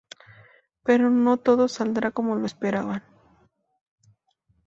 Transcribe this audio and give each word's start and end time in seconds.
Pero 0.85 1.05
no 1.23 1.33
todo 1.45 1.63
saldrá 1.67 2.07
como 2.17 2.31
lo 2.39 2.45
esperaban. 2.51 3.01